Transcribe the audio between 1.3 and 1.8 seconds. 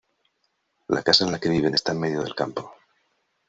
la que viven